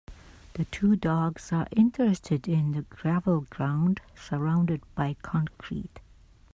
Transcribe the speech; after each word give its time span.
The 0.55 0.65
two 0.65 0.95
dogs 0.95 1.53
are 1.53 1.67
interested 1.75 2.47
in 2.47 2.71
the 2.71 2.81
gravel 2.81 3.41
ground 3.51 4.01
surrounded 4.15 4.81
by 4.95 5.15
concrete. 5.21 5.99